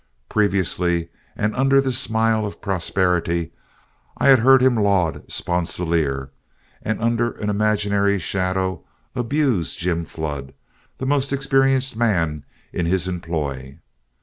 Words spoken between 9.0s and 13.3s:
abuse Jim Flood, the most experienced man in his